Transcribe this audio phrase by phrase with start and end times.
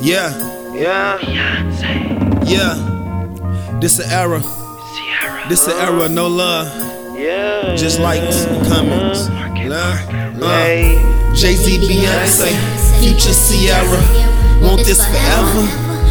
[0.00, 0.32] Yeah,
[0.72, 1.18] Yeah.
[2.44, 2.74] yeah.
[3.80, 4.40] This a era.
[5.48, 6.68] This a era, no love.
[7.18, 7.74] Yeah.
[7.76, 9.28] Just likes and comments.
[9.68, 10.42] Love.
[10.42, 11.34] Uh.
[11.34, 12.50] Jay Z, Beyonce,
[13.00, 14.00] Future Ciara.
[14.62, 15.64] Want this forever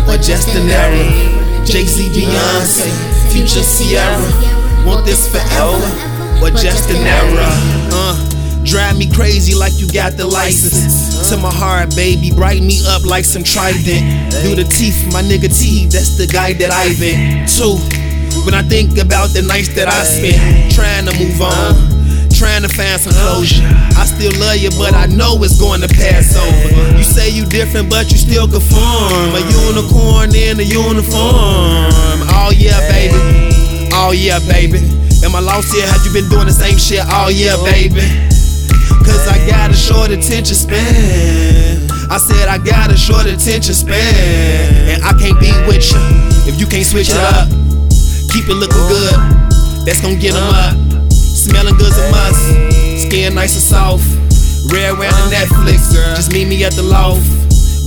[0.09, 1.65] or just an era?
[1.65, 2.89] Jay Z, Beyonce,
[3.31, 4.85] Future Ciara.
[4.85, 5.89] Want this forever
[6.43, 7.49] or just an era?
[7.91, 8.15] Uh.
[8.69, 11.27] Drive me crazy like you got the license.
[11.33, 14.29] To my heart, baby, brighten me up like some trident.
[14.45, 17.49] Do the teeth, my nigga T, that's the guy that I've been.
[17.49, 17.81] Two.
[18.45, 20.37] When I think about the nights that I spent
[20.69, 23.65] trying to move on, trying to find some closure.
[23.97, 26.93] I still love you, but I know it's going to pass over.
[26.93, 29.33] You say you different, but you still conform.
[29.33, 31.89] A unicorn in a uniform.
[32.37, 33.17] Oh yeah, baby.
[33.97, 34.77] Oh yeah, baby.
[35.25, 35.89] Am I lost here?
[35.89, 37.01] Have you been doing the same shit?
[37.09, 38.05] Oh yeah, baby.
[39.09, 41.89] Cause I got a short attention span.
[42.09, 44.93] I said I got a short attention span.
[44.93, 45.99] And I can't be with you
[46.45, 47.49] if you can't switch it up.
[48.29, 49.17] Keep it looking good,
[49.85, 50.77] that's gon' get 'em up.
[51.11, 52.45] Smelling good's a must.
[53.01, 54.05] Skin nice and soft.
[54.71, 55.91] Rare wearing the Netflix.
[56.15, 57.25] Just meet me at the loft.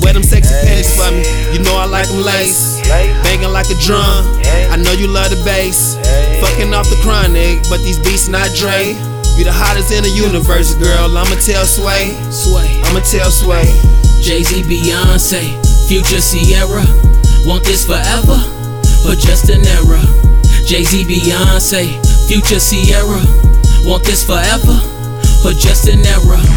[0.02, 1.22] Wear them sexy panties for me.
[1.52, 2.80] You know I like them lace.
[3.22, 4.26] Banging like a drum.
[4.72, 5.96] I know you love the bass.
[6.40, 8.96] Fucking off the chronic, but these beats not Dre.
[9.36, 11.16] You the hottest in the universe, girl.
[11.16, 12.12] I'ma tell Sway.
[12.30, 12.82] Sway.
[12.84, 13.64] I'ma tell Sway.
[14.20, 15.56] Jay Z, Beyonce,
[15.88, 16.84] Future Ciara.
[17.48, 18.38] Want this forever
[19.08, 20.00] or just an era?
[20.68, 23.24] Jay Z, Beyonce, Future Ciara.
[23.88, 24.78] Want this forever
[25.44, 26.51] or just an era?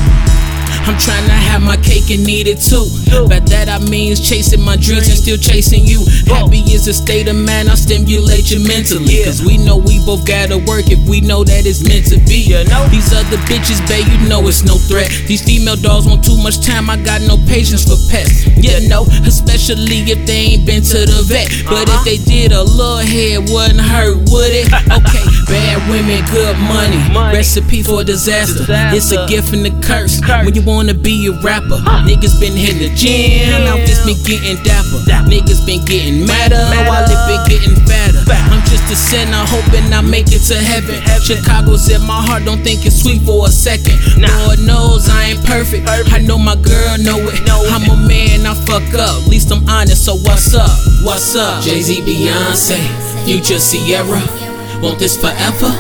[0.86, 2.86] I'm trying to have my cake and eat it too.
[3.26, 6.06] By that I means chasing my dreams and still chasing you.
[6.30, 9.26] Happy is a state of mind, I'll stimulate you mentally.
[9.26, 12.54] Cause we know we both gotta work if we know that it's meant to be.
[12.94, 15.10] These other bitches, babe, you know it's no threat.
[15.26, 18.46] These female dogs want too much time, I got no patience for pets.
[18.54, 21.50] You know, especially if they ain't been to the vet.
[21.66, 22.06] But if uh-huh.
[22.06, 24.70] they did, a little head wouldn't hurt, would it?
[24.96, 27.00] Okay, bad women, good money.
[27.32, 28.66] Recipe for disaster.
[28.92, 30.20] It's a gift and a curse.
[30.44, 35.00] When you wanna be a rapper, niggas been hitting the gym, outfits been getting dapper.
[35.32, 38.24] Niggas been getting madder while it been getting fatter.
[38.52, 41.00] I'm just a sinner, hoping I make it to heaven.
[41.22, 43.96] Chicago's in my heart, don't think it's sweet for a second.
[44.20, 45.88] Lord knows I ain't perfect.
[45.88, 47.40] I know my girl know it.
[47.48, 49.24] I'm a man, I fuck up.
[49.24, 50.70] At least I'm honest, so what's up?
[51.04, 51.64] What's up?
[51.64, 52.78] Jay Z, Beyonce,
[53.26, 54.45] Future Ciara.
[54.82, 55.72] Want this forever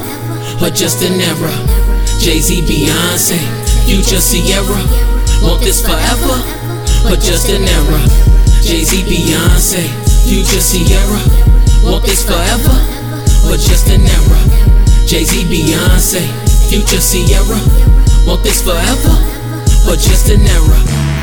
[0.62, 1.54] or just an era?
[2.20, 3.38] Jay Z, Beyonce,
[3.86, 4.82] Future Ciara.
[5.44, 6.38] Want this forever
[7.06, 8.02] or just an era?
[8.64, 9.84] Jay Z, Beyonce,
[10.26, 11.22] Future Ciara.
[11.84, 12.76] Want this forever
[13.52, 14.40] or just an era?
[15.06, 16.24] Jay Z, Beyonce,
[16.70, 17.60] Future Ciara.
[18.26, 19.16] Want this forever
[19.88, 21.15] or just an era?